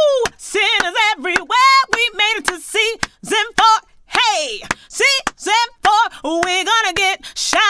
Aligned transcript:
Woo! 0.00 0.32
Sinners 0.36 0.94
everywhere. 1.12 1.78
We 1.94 2.10
made 2.14 2.36
it 2.38 2.44
to 2.46 2.58
season 2.60 3.46
four. 3.56 3.88
Hey, 4.06 4.62
season 4.88 5.66
four. 5.82 6.40
We're 6.44 6.64
gonna 6.64 6.92
get 6.94 7.24
shout 7.36 7.60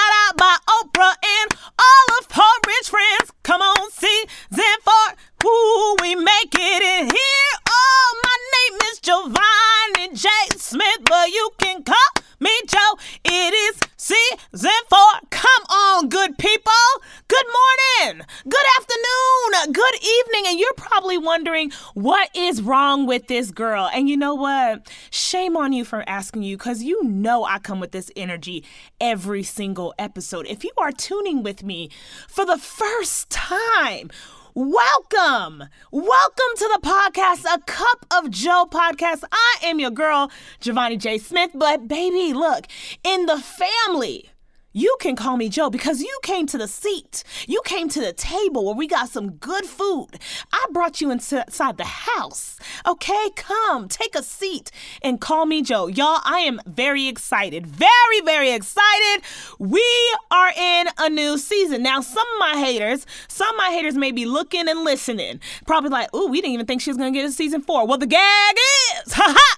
with 23.10 23.26
this 23.26 23.50
girl. 23.50 23.90
And 23.92 24.08
you 24.08 24.16
know 24.16 24.36
what? 24.36 24.88
Shame 25.10 25.56
on 25.56 25.72
you 25.72 25.84
for 25.84 26.08
asking 26.08 26.44
you 26.44 26.56
because 26.56 26.84
you 26.84 27.02
know 27.02 27.44
I 27.44 27.58
come 27.58 27.80
with 27.80 27.90
this 27.90 28.08
energy 28.14 28.64
every 29.00 29.42
single 29.42 29.92
episode. 29.98 30.46
If 30.46 30.62
you 30.62 30.70
are 30.78 30.92
tuning 30.92 31.42
with 31.42 31.64
me 31.64 31.90
for 32.28 32.46
the 32.46 32.56
first 32.56 33.28
time, 33.28 34.10
Welcome. 34.54 35.64
Welcome 35.92 36.52
to 36.56 36.70
the 36.74 36.80
podcast, 36.82 37.44
A 37.54 37.60
Cup 37.60 38.04
of 38.12 38.30
Joe 38.30 38.66
podcast. 38.68 39.22
I 39.30 39.56
am 39.62 39.78
your 39.78 39.92
girl, 39.92 40.30
Giovanni 40.58 40.96
J. 40.96 41.18
Smith. 41.18 41.52
But, 41.54 41.86
baby, 41.86 42.32
look, 42.32 42.66
in 43.04 43.26
the 43.26 43.38
family, 43.38 44.30
you 44.72 44.96
can 45.00 45.16
call 45.16 45.36
me 45.36 45.48
Joe 45.48 45.68
because 45.68 46.00
you 46.00 46.18
came 46.22 46.46
to 46.46 46.58
the 46.58 46.68
seat. 46.68 47.24
You 47.48 47.60
came 47.64 47.88
to 47.88 48.00
the 48.00 48.12
table 48.12 48.64
where 48.64 48.74
we 48.74 48.86
got 48.86 49.08
some 49.08 49.32
good 49.32 49.64
food. 49.64 50.18
I 50.52 50.64
brought 50.70 51.00
you 51.00 51.10
inside 51.10 51.76
the 51.76 51.84
house. 51.84 52.58
Okay, 52.86 53.30
come, 53.34 53.88
take 53.88 54.14
a 54.14 54.22
seat 54.22 54.70
and 55.02 55.20
call 55.20 55.46
me 55.46 55.62
Joe. 55.62 55.88
Y'all, 55.88 56.20
I 56.24 56.40
am 56.40 56.60
very 56.66 57.08
excited. 57.08 57.66
Very, 57.66 58.20
very 58.24 58.52
excited. 58.52 59.24
We 59.58 59.84
are 60.30 60.52
in 60.56 60.86
a 60.98 61.10
new 61.10 61.36
season. 61.36 61.82
Now, 61.82 62.00
some 62.00 62.26
of 62.34 62.38
my 62.38 62.60
haters, 62.60 63.06
some 63.26 63.50
of 63.50 63.56
my 63.56 63.70
haters 63.70 63.96
may 63.96 64.12
be 64.12 64.24
looking 64.24 64.68
and 64.68 64.84
listening. 64.84 65.40
Probably 65.66 65.90
like, 65.90 66.14
ooh, 66.14 66.28
we 66.28 66.40
didn't 66.40 66.54
even 66.54 66.66
think 66.66 66.80
she 66.80 66.90
was 66.90 66.96
going 66.96 67.12
to 67.12 67.18
get 67.18 67.28
a 67.28 67.32
season 67.32 67.60
four. 67.62 67.86
Well, 67.86 67.98
the 67.98 68.06
gag 68.06 68.56
is, 69.04 69.12
ha 69.14 69.34
ha, 69.36 69.56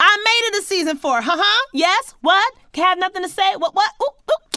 I 0.00 0.16
made 0.16 0.56
it 0.56 0.62
a 0.62 0.66
season 0.66 0.96
four. 0.96 1.20
Ha 1.20 1.36
ha, 1.38 1.66
yes, 1.74 2.14
what? 2.22 2.54
Have 2.74 2.98
nothing 2.98 3.22
to 3.22 3.28
say? 3.28 3.56
What, 3.56 3.74
what? 3.74 3.90
Ooh, 4.02 4.32
ooh 4.32 4.53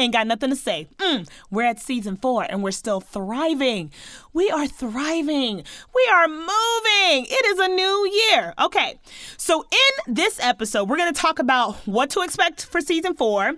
ain't 0.00 0.12
got 0.12 0.26
nothing 0.26 0.50
to 0.50 0.56
say. 0.56 0.88
Mm, 0.98 1.28
we're 1.50 1.66
at 1.66 1.80
season 1.80 2.16
four 2.16 2.46
and 2.48 2.62
we're 2.62 2.70
still 2.70 3.00
thriving. 3.00 3.92
We 4.32 4.50
are 4.50 4.66
thriving. 4.66 5.64
We 5.94 6.10
are 6.12 6.28
moving. 6.28 7.26
It 7.28 7.46
is 7.46 7.58
a 7.58 7.68
new 7.68 8.10
year. 8.30 8.54
Okay, 8.58 8.98
so 9.36 9.64
in 9.70 10.14
this 10.14 10.40
episode, 10.40 10.88
we're 10.88 10.96
going 10.96 11.12
to 11.12 11.20
talk 11.20 11.38
about 11.38 11.76
what 11.86 12.10
to 12.10 12.22
expect 12.22 12.66
for 12.66 12.80
season 12.80 13.14
four. 13.14 13.54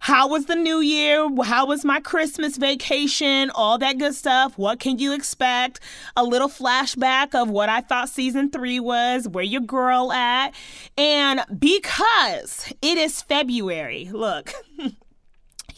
How 0.00 0.28
was 0.28 0.46
the 0.46 0.54
new 0.54 0.80
year? 0.80 1.28
How 1.42 1.66
was 1.66 1.84
my 1.84 2.00
Christmas 2.00 2.56
vacation? 2.56 3.50
All 3.50 3.78
that 3.78 3.98
good 3.98 4.14
stuff. 4.14 4.56
What 4.56 4.78
can 4.78 4.98
you 4.98 5.12
expect? 5.12 5.80
A 6.16 6.22
little 6.22 6.48
flashback 6.48 7.34
of 7.34 7.50
what 7.50 7.68
I 7.68 7.80
thought 7.80 8.08
season 8.08 8.50
three 8.50 8.78
was, 8.78 9.26
where 9.26 9.44
your 9.44 9.60
girl 9.60 10.12
at. 10.12 10.54
And 10.96 11.40
because 11.58 12.72
it 12.80 12.96
is 12.96 13.22
February, 13.22 14.08
look. 14.12 14.52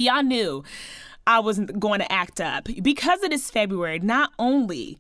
y'all 0.01 0.23
knew 0.23 0.65
I 1.27 1.39
wasn't 1.41 1.79
going 1.79 2.01
to 2.01 2.11
act 2.11 2.41
up 2.41 2.69
because 2.83 3.23
it 3.23 3.33
is 3.33 3.51
February. 3.51 3.99
Not 3.99 4.33
only, 4.39 4.99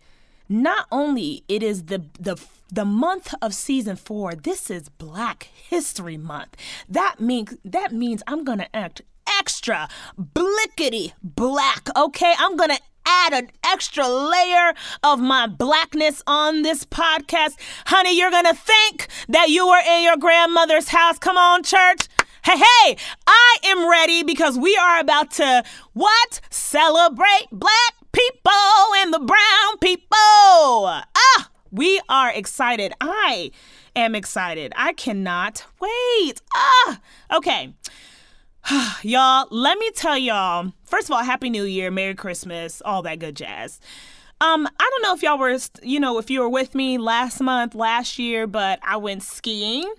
not 0.48 0.86
only 0.92 1.42
it 1.48 1.62
is 1.62 1.84
the 1.84 2.04
the 2.18 2.36
the 2.72 2.84
month 2.84 3.34
of 3.42 3.54
season 3.54 3.96
four. 3.96 4.34
This 4.34 4.70
is 4.70 4.88
Black 4.90 5.48
History 5.68 6.16
Month. 6.16 6.56
That 6.88 7.16
means 7.18 7.56
that 7.64 7.92
means 7.92 8.22
I'm 8.26 8.44
gonna 8.44 8.68
act 8.74 9.02
extra 9.38 9.88
blickety 10.18 11.12
black. 11.22 11.88
Okay, 11.96 12.34
I'm 12.38 12.56
gonna 12.56 12.78
add 13.06 13.32
an 13.32 13.50
extra 13.64 14.06
layer 14.06 14.74
of 15.02 15.18
my 15.20 15.46
blackness 15.46 16.22
on 16.26 16.62
this 16.62 16.84
podcast. 16.84 17.56
Honey, 17.86 18.16
you're 18.16 18.30
gonna 18.30 18.54
think 18.54 19.08
that 19.28 19.48
you 19.48 19.66
were 19.66 19.80
in 19.86 20.02
your 20.04 20.16
grandmother's 20.16 20.88
house. 20.88 21.18
Come 21.18 21.36
on, 21.36 21.62
church. 21.62 22.08
Hey, 22.42 22.56
hey, 22.56 22.96
I 23.26 23.56
am 23.64 23.90
ready 23.90 24.22
because 24.22 24.58
we 24.58 24.74
are 24.74 24.98
about 24.98 25.30
to 25.32 25.62
what? 25.92 26.40
Celebrate 26.48 27.48
black 27.52 27.94
people 28.12 28.52
and 28.96 29.12
the 29.12 29.18
brown 29.18 29.78
people. 29.82 30.08
Ah, 30.14 31.50
we 31.70 32.00
are 32.08 32.32
excited. 32.32 32.94
I 32.98 33.50
am 33.94 34.14
excited. 34.14 34.72
I 34.74 34.94
cannot 34.94 35.66
wait. 35.80 36.40
Ah, 36.54 37.00
okay. 37.30 37.74
y'all, 39.02 39.46
let 39.50 39.78
me 39.78 39.90
tell 39.90 40.16
y'all, 40.16 40.72
first 40.84 41.08
of 41.08 41.12
all, 41.12 41.22
Happy 41.22 41.50
New 41.50 41.64
Year, 41.64 41.90
Merry 41.90 42.14
Christmas, 42.14 42.80
all 42.86 43.02
that 43.02 43.18
good 43.18 43.36
jazz. 43.36 43.80
Um, 44.40 44.66
I 44.66 44.90
don't 44.90 45.02
know 45.02 45.14
if 45.14 45.22
y'all 45.22 45.38
were, 45.38 45.58
you 45.82 46.00
know, 46.00 46.16
if 46.16 46.30
you 46.30 46.40
were 46.40 46.48
with 46.48 46.74
me 46.74 46.96
last 46.96 47.42
month, 47.42 47.74
last 47.74 48.18
year, 48.18 48.46
but 48.46 48.78
I 48.82 48.96
went 48.96 49.22
skiing 49.22 49.92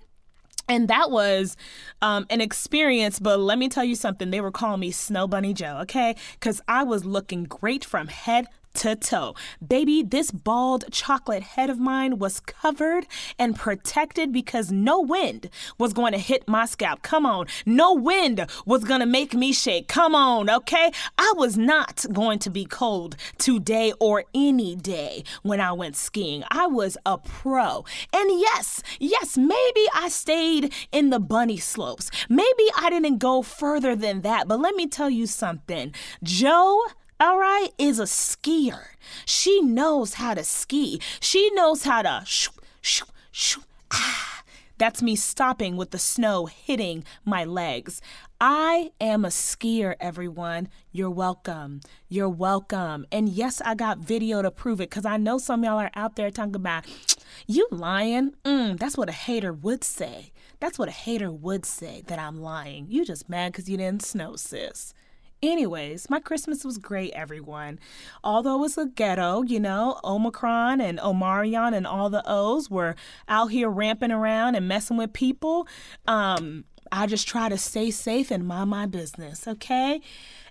and 0.71 0.87
that 0.87 1.11
was 1.11 1.57
um, 2.01 2.25
an 2.29 2.39
experience, 2.39 3.19
but 3.19 3.41
let 3.41 3.57
me 3.57 3.67
tell 3.67 3.83
you 3.83 3.95
something. 3.95 4.31
They 4.31 4.39
were 4.39 4.51
calling 4.51 4.79
me 4.79 4.91
Snow 4.91 5.27
Bunny 5.27 5.53
Joe, 5.53 5.79
okay? 5.81 6.15
Because 6.39 6.61
I 6.65 6.83
was 6.83 7.03
looking 7.03 7.43
great 7.43 7.83
from 7.83 8.07
head 8.07 8.47
to 8.75 8.95
toe. 8.95 9.35
Baby, 9.65 10.03
this 10.03 10.31
bald 10.31 10.85
chocolate 10.91 11.43
head 11.43 11.69
of 11.69 11.79
mine 11.79 12.19
was 12.19 12.39
covered 12.39 13.05
and 13.37 13.55
protected 13.55 14.31
because 14.31 14.71
no 14.71 14.99
wind 14.99 15.49
was 15.77 15.93
going 15.93 16.13
to 16.13 16.17
hit 16.17 16.47
my 16.47 16.65
scalp. 16.65 17.01
Come 17.01 17.25
on. 17.25 17.47
No 17.65 17.93
wind 17.93 18.45
was 18.65 18.83
going 18.83 18.99
to 18.99 19.05
make 19.05 19.33
me 19.33 19.53
shake. 19.53 19.87
Come 19.87 20.15
on, 20.15 20.49
okay? 20.49 20.91
I 21.17 21.33
was 21.35 21.57
not 21.57 22.05
going 22.11 22.39
to 22.39 22.49
be 22.49 22.65
cold 22.65 23.15
today 23.37 23.93
or 23.99 24.25
any 24.33 24.75
day 24.75 25.23
when 25.43 25.59
I 25.59 25.71
went 25.73 25.95
skiing. 25.95 26.43
I 26.49 26.67
was 26.67 26.97
a 27.05 27.17
pro. 27.17 27.85
And 28.13 28.39
yes, 28.39 28.81
yes, 28.99 29.37
maybe 29.37 29.85
I 29.93 30.09
stayed 30.09 30.73
in 30.91 31.09
the 31.09 31.19
bunny 31.19 31.57
slopes. 31.57 32.09
Maybe 32.29 32.63
I 32.77 32.89
didn't 32.89 33.17
go 33.17 33.41
further 33.41 33.95
than 33.95 34.21
that. 34.21 34.47
But 34.47 34.59
let 34.59 34.75
me 34.75 34.87
tell 34.87 35.09
you 35.09 35.27
something. 35.27 35.93
Joe 36.23 36.83
all 37.21 37.37
right, 37.37 37.69
is 37.77 37.99
a 37.99 38.05
skier. 38.05 38.95
She 39.25 39.61
knows 39.61 40.15
how 40.15 40.33
to 40.33 40.43
ski. 40.43 40.99
She 41.19 41.51
knows 41.51 41.83
how 41.83 42.01
to 42.01 42.23
shoo, 42.25 42.49
shoo, 42.81 43.05
shoo, 43.31 43.61
ah. 43.93 44.41
That's 44.79 45.03
me 45.03 45.15
stopping 45.15 45.77
with 45.77 45.91
the 45.91 45.99
snow 45.99 46.47
hitting 46.47 47.03
my 47.23 47.45
legs. 47.45 48.01
I 48.39 48.89
am 48.99 49.23
a 49.23 49.27
skier, 49.27 49.93
everyone. 49.99 50.69
You're 50.91 51.11
welcome. 51.11 51.81
You're 52.09 52.27
welcome. 52.27 53.05
And 53.11 53.29
yes, 53.29 53.61
I 53.63 53.75
got 53.75 53.99
video 53.99 54.41
to 54.41 54.49
prove 54.49 54.81
it 54.81 54.89
because 54.89 55.05
I 55.05 55.17
know 55.17 55.37
some 55.37 55.63
y'all 55.63 55.77
are 55.77 55.91
out 55.93 56.15
there 56.15 56.31
talking 56.31 56.55
about, 56.55 56.85
you 57.45 57.67
lying? 57.69 58.33
Mm, 58.43 58.79
that's 58.79 58.97
what 58.97 59.09
a 59.09 59.11
hater 59.11 59.53
would 59.53 59.83
say. 59.83 60.31
That's 60.59 60.79
what 60.79 60.89
a 60.89 60.91
hater 60.91 61.31
would 61.31 61.67
say 61.67 62.01
that 62.07 62.17
I'm 62.17 62.41
lying. 62.41 62.87
You 62.89 63.05
just 63.05 63.29
mad 63.29 63.51
because 63.51 63.69
you 63.69 63.77
didn't 63.77 64.01
snow, 64.01 64.35
sis. 64.37 64.95
Anyways, 65.43 66.07
my 66.07 66.19
Christmas 66.19 66.63
was 66.63 66.77
great, 66.77 67.11
everyone. 67.13 67.79
Although 68.23 68.55
it 68.55 68.61
was 68.61 68.77
a 68.77 68.85
ghetto, 68.85 69.41
you 69.41 69.59
know, 69.59 69.99
Omicron 70.03 70.79
and 70.79 70.99
Omarion 70.99 71.73
and 71.73 71.87
all 71.87 72.11
the 72.11 72.23
O's 72.27 72.69
were 72.69 72.95
out 73.27 73.47
here 73.47 73.67
ramping 73.67 74.11
around 74.11 74.53
and 74.53 74.67
messing 74.67 74.97
with 74.97 75.13
people. 75.13 75.67
Um, 76.07 76.65
I 76.91 77.07
just 77.07 77.27
try 77.27 77.49
to 77.49 77.57
stay 77.57 77.89
safe 77.89 78.29
and 78.29 78.47
mind 78.47 78.69
my 78.69 78.85
business, 78.85 79.47
okay? 79.47 80.01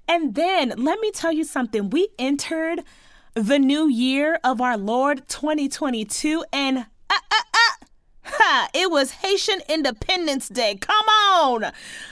And 0.09 0.35
then 0.35 0.75
let 0.77 0.99
me 0.99 1.13
tell 1.13 1.33
you 1.33 1.45
something. 1.45 1.91
We 1.91 2.09
entered 2.19 2.81
the 3.35 3.61
new 3.61 3.89
year 3.89 4.41
of 4.43 4.61
our 4.61 4.77
Lord 4.77 5.29
2022, 5.29 6.45
and 6.53 6.79
uh, 6.79 6.83
uh, 7.11 7.43
Yeah, 8.38 8.67
it 8.75 8.91
was 8.91 9.11
Haitian 9.12 9.61
Independence 9.69 10.49
Day. 10.49 10.77
Come 10.77 11.06
on. 11.06 11.62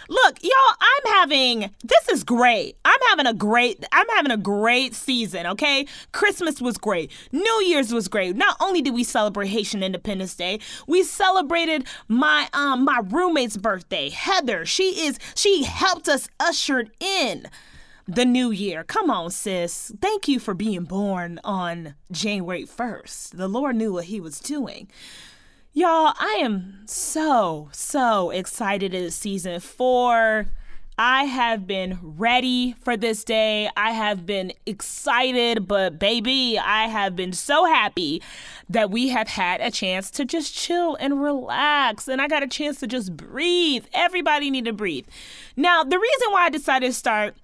Look, 0.08 0.42
y'all, 0.42 0.76
I'm 0.80 1.12
having 1.12 1.70
this 1.82 2.08
is 2.10 2.24
great. 2.24 2.76
I'm 2.84 3.00
having 3.10 3.26
a 3.26 3.34
great 3.34 3.84
I'm 3.92 4.08
having 4.10 4.32
a 4.32 4.36
great 4.36 4.94
season, 4.94 5.46
okay? 5.46 5.86
Christmas 6.12 6.60
was 6.60 6.78
great. 6.78 7.10
New 7.32 7.62
Year's 7.62 7.92
was 7.92 8.08
great. 8.08 8.36
Not 8.36 8.56
only 8.60 8.82
did 8.82 8.94
we 8.94 9.04
celebrate 9.04 9.48
Haitian 9.48 9.82
Independence 9.82 10.34
Day, 10.34 10.60
we 10.86 11.02
celebrated 11.02 11.86
my 12.08 12.48
um 12.52 12.84
my 12.84 13.00
roommate's 13.04 13.56
birthday, 13.56 14.08
Heather. 14.08 14.64
She 14.64 15.06
is 15.06 15.18
she 15.34 15.64
helped 15.64 16.08
us 16.08 16.28
ushered 16.40 16.90
in 17.00 17.48
the 18.06 18.24
new 18.24 18.50
year. 18.50 18.84
Come 18.84 19.10
on, 19.10 19.30
sis. 19.30 19.92
Thank 20.00 20.28
you 20.28 20.38
for 20.40 20.54
being 20.54 20.84
born 20.84 21.38
on 21.44 21.94
January 22.10 22.64
1st. 22.64 23.36
The 23.36 23.48
Lord 23.48 23.76
knew 23.76 23.92
what 23.92 24.04
he 24.04 24.18
was 24.18 24.40
doing. 24.40 24.88
Y'all, 25.74 26.14
I 26.18 26.38
am 26.40 26.80
so, 26.86 27.68
so 27.72 28.30
excited 28.30 28.94
it's 28.94 29.14
season 29.14 29.60
four. 29.60 30.48
I 30.96 31.24
have 31.24 31.66
been 31.66 31.98
ready 32.02 32.74
for 32.80 32.96
this 32.96 33.22
day. 33.22 33.68
I 33.76 33.92
have 33.92 34.24
been 34.24 34.52
excited, 34.64 35.68
but 35.68 35.98
baby, 35.98 36.58
I 36.58 36.88
have 36.88 37.14
been 37.14 37.34
so 37.34 37.66
happy 37.66 38.22
that 38.70 38.90
we 38.90 39.10
have 39.10 39.28
had 39.28 39.60
a 39.60 39.70
chance 39.70 40.10
to 40.12 40.24
just 40.24 40.54
chill 40.54 40.96
and 40.96 41.22
relax. 41.22 42.08
And 42.08 42.20
I 42.20 42.28
got 42.28 42.42
a 42.42 42.48
chance 42.48 42.80
to 42.80 42.86
just 42.86 43.14
breathe. 43.14 43.84
Everybody 43.92 44.50
need 44.50 44.64
to 44.64 44.72
breathe. 44.72 45.06
Now, 45.54 45.84
the 45.84 45.98
reason 45.98 46.32
why 46.32 46.46
I 46.46 46.50
decided 46.50 46.86
to 46.86 46.94
start 46.94 47.36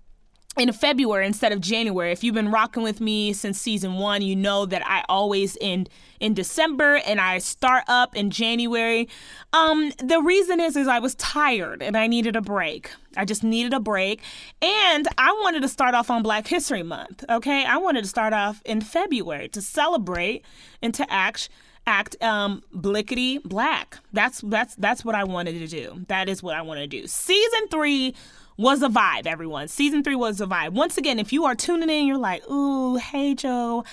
in 0.57 0.73
February 0.73 1.27
instead 1.27 1.53
of 1.53 1.61
January. 1.61 2.13
If 2.13 2.23
you've 2.23 2.35
been 2.35 2.51
rocking 2.51 2.83
with 2.83 3.01
me 3.01 3.33
since 3.33 3.61
season 3.61 3.95
one, 3.95 4.23
you 4.23 4.37
know 4.37 4.67
that 4.67 4.87
I 4.87 5.05
always 5.09 5.59
end 5.61 5.89
in 6.21 6.35
December 6.35 7.01
and 7.07 7.21
I 7.21 7.39
start 7.39 7.85
up 7.89 8.15
in 8.17 8.31
January. 8.31 9.09
Um, 9.53 9.93
the 9.99 10.21
reason 10.21 10.61
is 10.61 10.77
is 10.77 10.87
I 10.87 11.01
was 11.01 11.15
tired 11.17 11.83
and 11.83 11.97
I 11.97 12.07
needed 12.07 12.37
a 12.37 12.41
break. 12.41 12.93
I 13.17 13.25
just 13.25 13.43
needed 13.43 13.75
a 13.75 13.81
break. 13.81 14.23
And 14.63 15.09
I 15.19 15.33
wanted 15.43 15.63
to 15.63 15.69
start 15.69 15.95
off 15.95 16.11
on 16.11 16.23
Black 16.23 16.47
History 16.47 16.83
Month. 16.83 17.25
Okay. 17.29 17.65
I 17.65 17.77
wanted 17.77 18.03
to 18.03 18.09
start 18.09 18.33
off 18.33 18.63
in 18.65 18.81
February 18.81 19.49
to 19.49 19.61
celebrate 19.61 20.45
and 20.83 20.95
to 20.95 21.13
act 21.13 21.49
act 21.87 22.17
um 22.23 22.63
blickety 22.75 23.43
black. 23.43 23.99
That's 24.13 24.41
that's 24.41 24.75
that's 24.77 25.05
what 25.05 25.15
I 25.15 25.25
wanted 25.25 25.59
to 25.59 25.67
do. 25.67 26.05
That 26.09 26.29
is 26.29 26.43
what 26.43 26.55
I 26.55 26.63
want 26.63 26.81
to 26.81 26.87
do. 26.87 27.07
Season 27.07 27.69
three 27.71 28.15
was 28.57 28.83
a 28.83 28.89
vibe, 28.89 29.27
everyone. 29.27 29.69
Season 29.69 30.03
three 30.03 30.15
was 30.15 30.41
a 30.41 30.47
vibe. 30.47 30.71
Once 30.71 30.97
again, 30.97 31.19
if 31.19 31.33
you 31.33 31.45
are 31.45 31.55
tuning 31.55 31.91
in, 31.91 32.07
you're 32.07 32.17
like, 32.17 32.49
ooh, 32.49 32.97
hey, 32.97 33.35
Joe, 33.35 33.85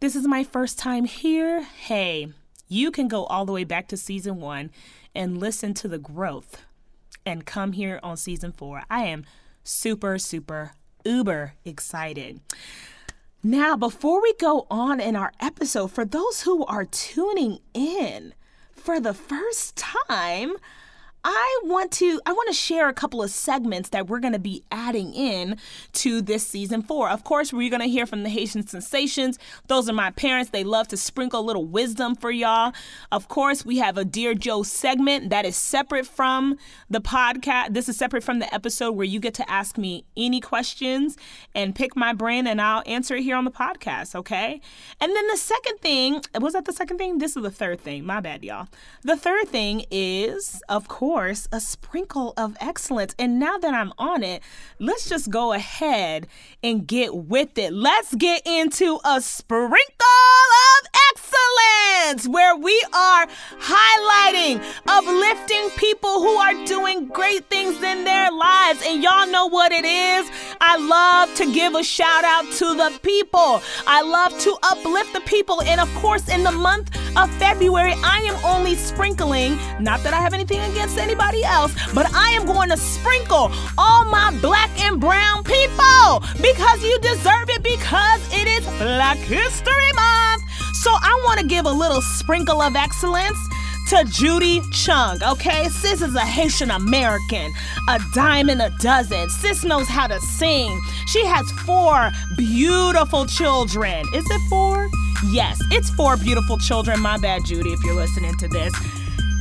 this 0.00 0.14
is 0.14 0.26
my 0.26 0.44
first 0.44 0.78
time 0.78 1.04
here. 1.04 1.62
Hey, 1.62 2.28
you 2.68 2.90
can 2.90 3.08
go 3.08 3.24
all 3.24 3.44
the 3.44 3.52
way 3.52 3.64
back 3.64 3.88
to 3.88 3.96
season 3.96 4.40
one 4.40 4.70
and 5.14 5.38
listen 5.38 5.74
to 5.74 5.88
the 5.88 5.98
growth 5.98 6.62
and 7.24 7.46
come 7.46 7.72
here 7.72 8.00
on 8.02 8.16
season 8.16 8.52
four. 8.52 8.82
I 8.90 9.04
am 9.04 9.24
super, 9.62 10.18
super, 10.18 10.72
uber 11.04 11.54
excited. 11.64 12.40
Now, 13.42 13.76
before 13.76 14.22
we 14.22 14.34
go 14.34 14.66
on 14.70 15.00
in 15.00 15.16
our 15.16 15.32
episode, 15.40 15.92
for 15.92 16.04
those 16.04 16.42
who 16.42 16.64
are 16.66 16.84
tuning 16.84 17.58
in 17.74 18.34
for 18.72 19.00
the 19.00 19.14
first 19.14 19.76
time, 19.76 20.54
I 21.24 21.60
want 21.64 21.90
to 21.92 22.20
I 22.26 22.32
want 22.32 22.48
to 22.48 22.54
share 22.54 22.86
a 22.86 22.92
couple 22.92 23.22
of 23.22 23.30
segments 23.30 23.88
that 23.88 24.08
we're 24.08 24.20
going 24.20 24.34
to 24.34 24.38
be 24.38 24.62
adding 24.70 25.14
in 25.14 25.56
to 25.94 26.20
this 26.20 26.46
season 26.46 26.82
4. 26.82 27.08
Of 27.08 27.24
course, 27.24 27.50
we're 27.50 27.70
going 27.70 27.80
to 27.80 27.88
hear 27.88 28.04
from 28.04 28.24
the 28.24 28.28
Haitian 28.28 28.66
sensations. 28.66 29.38
Those 29.68 29.88
are 29.88 29.94
my 29.94 30.10
parents. 30.10 30.50
They 30.50 30.64
love 30.64 30.86
to 30.88 30.98
sprinkle 30.98 31.40
a 31.40 31.42
little 31.42 31.64
wisdom 31.64 32.14
for 32.14 32.30
y'all. 32.30 32.74
Of 33.10 33.28
course, 33.28 33.64
we 33.64 33.78
have 33.78 33.96
a 33.96 34.04
Dear 34.04 34.34
Joe 34.34 34.62
segment 34.62 35.30
that 35.30 35.46
is 35.46 35.56
separate 35.56 36.06
from 36.06 36.58
the 36.90 37.00
podcast. 37.00 37.72
This 37.72 37.88
is 37.88 37.96
separate 37.96 38.22
from 38.22 38.38
the 38.38 38.52
episode 38.54 38.92
where 38.92 39.06
you 39.06 39.18
get 39.18 39.32
to 39.34 39.50
ask 39.50 39.78
me 39.78 40.04
any 40.18 40.42
questions 40.42 41.16
and 41.54 41.74
pick 41.74 41.96
my 41.96 42.12
brain 42.12 42.46
and 42.46 42.60
I'll 42.60 42.82
answer 42.84 43.14
it 43.14 43.22
here 43.22 43.36
on 43.36 43.46
the 43.46 43.50
podcast, 43.50 44.14
okay? 44.14 44.60
And 45.00 45.16
then 45.16 45.26
the 45.28 45.38
second 45.38 45.78
thing, 45.78 46.20
was 46.38 46.52
that 46.52 46.66
the 46.66 46.72
second 46.74 46.98
thing? 46.98 47.16
This 47.16 47.34
is 47.34 47.42
the 47.42 47.50
third 47.50 47.80
thing. 47.80 48.04
My 48.04 48.20
bad, 48.20 48.44
y'all. 48.44 48.68
The 49.02 49.16
third 49.16 49.48
thing 49.48 49.86
is, 49.90 50.62
of 50.68 50.86
course, 50.86 51.13
course, 51.14 51.46
a 51.52 51.60
sprinkle 51.60 52.34
of 52.36 52.56
excellence. 52.60 53.14
And 53.20 53.38
now 53.38 53.56
that 53.58 53.72
I'm 53.72 53.92
on 53.98 54.24
it, 54.24 54.42
let's 54.80 55.08
just 55.08 55.30
go 55.30 55.52
ahead 55.52 56.26
and 56.60 56.88
get 56.88 57.14
with 57.14 57.56
it. 57.56 57.72
Let's 57.72 58.16
get 58.16 58.42
into 58.44 58.98
a 59.04 59.20
sprinkle 59.20 59.78
excellence 61.10 62.28
where 62.28 62.56
we 62.56 62.84
are 62.92 63.26
highlighting, 63.58 64.62
uplifting 64.86 65.70
people 65.76 66.20
who 66.20 66.34
are 66.36 66.64
doing 66.66 67.08
great 67.08 67.48
things 67.50 67.82
in 67.82 68.04
their 68.04 68.30
lives. 68.30 68.82
And 68.86 69.02
y'all 69.02 69.26
know 69.26 69.46
what 69.46 69.72
it 69.72 69.84
is. 69.84 70.30
I 70.60 70.76
love 70.76 71.34
to 71.36 71.52
give 71.52 71.74
a 71.74 71.82
shout 71.82 72.24
out 72.24 72.44
to 72.52 72.74
the 72.74 72.98
people. 73.02 73.62
I 73.86 74.02
love 74.02 74.38
to 74.40 74.56
uplift 74.62 75.12
the 75.12 75.20
people. 75.20 75.62
And 75.62 75.80
of 75.80 75.92
course, 75.96 76.28
in 76.28 76.44
the 76.44 76.52
month 76.52 76.96
of 77.16 77.30
February, 77.38 77.94
I 78.04 78.18
am 78.28 78.44
only 78.44 78.74
sprinkling, 78.74 79.58
not 79.80 80.02
that 80.02 80.14
I 80.14 80.20
have 80.20 80.34
anything 80.34 80.60
against 80.72 80.98
anybody 80.98 81.44
else, 81.44 81.74
but 81.94 82.12
I 82.14 82.30
am 82.30 82.46
going 82.46 82.70
to 82.70 82.76
sprinkle 82.76 83.50
all 83.78 84.04
my 84.04 84.36
black 84.40 84.70
and 84.80 85.00
brown 85.00 85.44
people 85.44 86.22
because 86.40 86.82
you 86.82 86.98
deserve 87.00 87.50
it 87.50 87.62
because 87.62 88.20
it 88.32 88.48
is 88.48 88.64
Black 88.78 89.16
History 89.18 89.92
Month. 89.94 90.33
So 90.84 90.90
I 90.92 91.18
want 91.24 91.40
to 91.40 91.46
give 91.46 91.64
a 91.64 91.70
little 91.70 92.02
sprinkle 92.02 92.60
of 92.60 92.76
excellence 92.76 93.38
to 93.88 94.04
Judy 94.04 94.60
Chung, 94.70 95.18
okay? 95.22 95.66
Sis 95.70 96.02
is 96.02 96.14
a 96.14 96.20
Haitian 96.20 96.70
American, 96.70 97.54
a 97.88 97.98
dime 98.12 98.50
a 98.50 98.68
dozen. 98.80 99.30
Sis 99.30 99.64
knows 99.64 99.88
how 99.88 100.06
to 100.08 100.20
sing. 100.20 100.78
She 101.06 101.24
has 101.24 101.50
four 101.64 102.10
beautiful 102.36 103.24
children. 103.24 104.04
Is 104.12 104.26
it 104.28 104.40
four? 104.50 104.90
Yes, 105.30 105.58
it's 105.70 105.88
four 105.88 106.18
beautiful 106.18 106.58
children. 106.58 107.00
My 107.00 107.16
bad, 107.16 107.46
Judy, 107.46 107.72
if 107.72 107.82
you're 107.82 107.94
listening 107.94 108.36
to 108.36 108.48
this. 108.48 108.74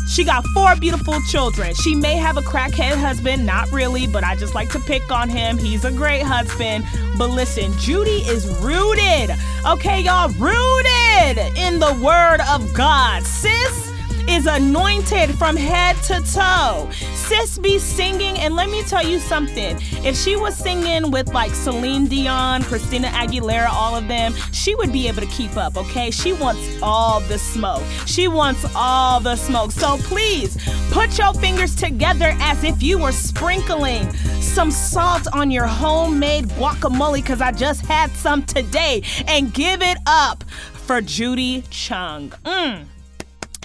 She 0.08 0.24
got 0.24 0.46
four 0.48 0.76
beautiful 0.76 1.20
children. 1.30 1.74
She 1.76 1.96
may 1.96 2.16
have 2.18 2.38
a 2.38 2.42
crackhead 2.42 2.98
husband, 2.98 3.46
not 3.46 3.72
really, 3.72 4.06
but 4.08 4.24
I 4.24 4.36
just 4.36 4.54
like 4.54 4.70
to 4.72 4.80
pick 4.80 5.12
on 5.12 5.30
him. 5.30 5.58
He's 5.58 5.86
a 5.86 5.92
great 5.92 6.24
husband. 6.24 6.86
But 7.18 7.30
listen, 7.30 7.72
Judy 7.78 8.22
is 8.28 8.48
rooted, 8.62 9.36
okay, 9.66 10.02
y'all, 10.02 10.30
rooted 10.34 11.38
in 11.58 11.80
the 11.80 11.98
word 12.02 12.42
of 12.50 12.74
God. 12.74 13.24
Sis, 13.24 13.93
is 14.30 14.46
anointed 14.46 15.38
from 15.38 15.56
head 15.56 15.96
to 16.04 16.22
toe. 16.34 16.90
Sis 17.14 17.58
be 17.58 17.80
singing, 17.80 18.38
and 18.40 18.56
let 18.56 18.70
me 18.70 18.84
tell 18.84 19.06
you 19.06 19.20
something. 19.20 19.78
If 20.04 20.16
she 20.18 20.36
was 20.36 20.56
singing 20.56 21.12
with 21.12 21.34
like 21.34 21.52
Celine 21.52 22.08
Dion, 22.08 22.64
Christina 22.64 23.08
Aguilera, 23.10 23.70
all 23.70 23.96
of 23.96 24.08
them, 24.08 24.34
she 24.52 24.76
would 24.76 24.92
be 24.92 25.08
able 25.08 25.22
to 25.22 25.28
keep 25.28 25.56
up, 25.58 25.78
okay? 25.78 26.12
She 26.12 26.34
wants 26.34 26.62
all 26.82 27.20
the 27.22 27.38
smoke. 27.38 27.84
She 28.06 28.28
wants 28.28 28.66
all 28.76 29.20
the 29.20 29.36
smoke. 29.36 29.72
So 29.72 29.98
please 29.98 30.58
put 30.92 31.18
your 31.18 31.34
fingers 31.34 31.76
together 31.76 32.36
as 32.40 32.64
if 32.64 32.84
you 32.84 32.98
were 32.98 33.12
sprinkling 33.12 34.12
some 34.42 34.72
salt 34.72 35.28
on 35.34 35.50
your 35.50 35.68
homemade 35.68 36.46
guacamole, 36.50 37.16
because 37.16 37.42
I 37.42 37.52
just 37.52 37.86
had 37.86 38.12
some 38.12 38.44
today, 38.44 39.04
and 39.28 39.54
give 39.54 39.82
it 39.82 39.98
up 40.06 40.44
for 40.86 41.02
Judy 41.02 41.64
Chung. 41.70 42.30
Mmm. 42.44 42.86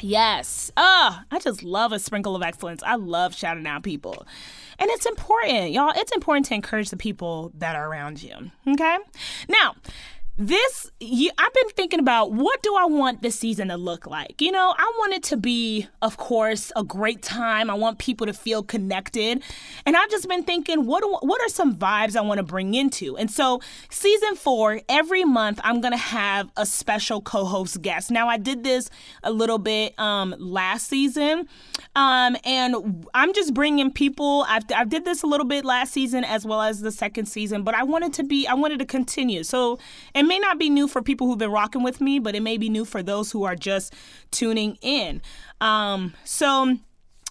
Yes. 0.02 0.70
Oh, 0.76 1.20
I 1.30 1.38
just 1.38 1.62
love 1.62 1.92
a 1.92 1.98
sprinkle 1.98 2.36
of 2.36 2.42
excellence. 2.42 2.82
I 2.82 2.96
love 2.96 3.34
shouting 3.34 3.66
out 3.66 3.82
people. 3.82 4.26
And 4.78 4.90
it's 4.90 5.06
important, 5.06 5.72
y'all. 5.72 5.92
It's 5.96 6.12
important 6.12 6.46
to 6.46 6.54
encourage 6.54 6.90
the 6.90 6.96
people 6.96 7.52
that 7.58 7.74
are 7.74 7.88
around 7.90 8.22
you. 8.22 8.50
Okay? 8.66 8.96
Now, 9.48 9.74
this 10.38 10.90
I've 11.00 11.52
been 11.52 11.68
thinking 11.70 11.98
about 11.98 12.32
what 12.32 12.62
do 12.62 12.74
I 12.76 12.84
want 12.84 13.22
this 13.22 13.38
season 13.38 13.68
to 13.68 13.76
look 13.76 14.06
like? 14.06 14.40
You 14.40 14.52
know, 14.52 14.74
I 14.76 14.92
want 14.98 15.14
it 15.14 15.22
to 15.24 15.36
be, 15.36 15.88
of 16.00 16.16
course, 16.16 16.70
a 16.76 16.84
great 16.84 17.22
time. 17.22 17.70
I 17.70 17.74
want 17.74 17.98
people 17.98 18.26
to 18.26 18.32
feel 18.32 18.62
connected. 18.62 19.42
And 19.84 19.96
I've 19.96 20.10
just 20.10 20.28
been 20.28 20.44
thinking, 20.44 20.86
what 20.86 21.02
do, 21.02 21.18
what 21.20 21.40
are 21.42 21.48
some 21.48 21.76
vibes 21.76 22.16
I 22.16 22.20
want 22.20 22.38
to 22.38 22.44
bring 22.44 22.74
into? 22.74 23.16
And 23.16 23.30
so, 23.30 23.60
season 23.90 24.36
4, 24.36 24.82
every 24.88 25.24
month 25.24 25.60
I'm 25.64 25.80
to 25.92 25.96
have 25.96 26.50
a 26.56 26.66
special 26.66 27.20
co-host 27.20 27.82
guest. 27.82 28.10
Now, 28.10 28.28
I 28.28 28.36
did 28.36 28.62
this 28.62 28.90
a 29.22 29.32
little 29.32 29.58
bit 29.58 29.98
um, 29.98 30.34
last 30.38 30.88
season. 30.88 31.48
Um, 31.96 32.36
and 32.44 33.06
I'm 33.14 33.32
just 33.32 33.54
bringing 33.54 33.90
people 33.90 34.44
I've 34.48 34.64
I 34.74 34.84
did 34.84 35.04
this 35.04 35.22
a 35.22 35.26
little 35.26 35.46
bit 35.46 35.64
last 35.64 35.92
season 35.92 36.22
as 36.22 36.44
well 36.44 36.62
as 36.62 36.80
the 36.80 36.92
second 36.92 37.26
season, 37.26 37.64
but 37.64 37.74
I 37.74 37.82
wanted 37.82 38.12
to 38.14 38.22
be 38.22 38.46
I 38.46 38.54
wanted 38.54 38.78
to 38.78 38.84
continue. 38.84 39.42
So, 39.42 39.80
and 40.14 40.27
may 40.28 40.38
not 40.38 40.58
be 40.58 40.70
new 40.70 40.86
for 40.86 41.02
people 41.02 41.26
who've 41.26 41.38
been 41.38 41.50
rocking 41.50 41.82
with 41.82 42.00
me, 42.00 42.18
but 42.18 42.34
it 42.34 42.42
may 42.42 42.58
be 42.58 42.68
new 42.68 42.84
for 42.84 43.02
those 43.02 43.32
who 43.32 43.44
are 43.44 43.56
just 43.56 43.94
tuning 44.30 44.78
in. 44.82 45.20
Um, 45.60 46.14
so 46.24 46.76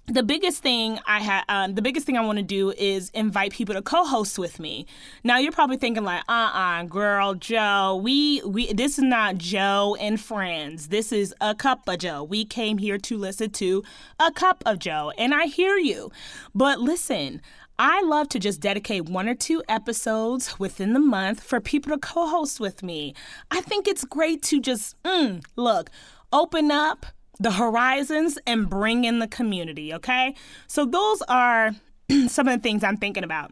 the 0.10 0.24
biggest 0.24 0.64
thing 0.64 1.00
I 1.06 1.20
had, 1.20 1.44
um, 1.50 1.76
the 1.76 1.82
biggest 1.82 2.06
thing 2.06 2.18
I 2.18 2.22
want 2.22 2.38
to 2.38 2.44
do 2.44 2.72
is 2.72 3.10
invite 3.10 3.52
people 3.52 3.76
to 3.76 3.82
co-host 3.82 4.40
with 4.40 4.58
me. 4.58 4.86
Now 5.26 5.38
you're 5.38 5.52
probably 5.52 5.76
thinking 5.76 6.06
like, 6.06 6.24
uh-uh, 6.30 6.84
girl, 6.84 7.34
Joe, 7.34 8.00
we 8.02 8.42
we 8.46 8.72
this 8.72 8.98
is 8.98 9.04
not 9.04 9.38
Joe 9.38 9.98
and 10.00 10.20
friends. 10.20 10.88
This 10.88 11.12
is 11.12 11.36
a 11.42 11.54
cup 11.54 11.88
of 11.88 12.00
Joe. 12.00 12.24
We 12.24 12.46
came 12.46 12.78
here 12.78 12.98
to 12.98 13.18
listen 13.18 13.50
to 13.52 13.84
a 14.18 14.32
cup 14.32 14.64
of 14.66 14.80
Joe, 14.80 15.12
and 15.18 15.34
I 15.34 15.48
hear 15.48 15.76
you. 15.78 16.10
But 16.56 16.80
listen, 16.80 17.42
I 17.80 18.02
love 18.02 18.30
to 18.30 18.40
just 18.40 18.60
dedicate 18.60 19.06
one 19.06 19.30
or 19.30 19.36
two 19.36 19.62
episodes 19.70 20.60
within 20.60 20.94
the 20.94 21.00
month 21.00 21.44
for 21.44 21.60
people 21.60 21.92
to 21.92 22.00
co-host 22.00 22.60
with 22.60 22.82
me. 22.82 23.14
I 23.52 23.62
think 23.62 23.88
it's 23.88 24.04
great 24.04 24.42
to 24.44 24.60
just 24.60 25.02
mm, 25.04 25.44
look, 25.56 25.92
open 26.34 26.72
up 26.72 27.06
the 27.40 27.52
horizons 27.52 28.40
and 28.48 28.68
bring 28.68 29.04
in 29.04 29.20
the 29.20 29.28
community, 29.28 29.94
okay? 29.94 30.34
So 30.66 30.86
those 30.86 31.22
are 31.24 31.72
some 32.28 32.48
of 32.48 32.56
the 32.56 32.64
things 32.64 32.84
I'm 32.84 32.98
thinking 32.98 33.24
about. 33.24 33.52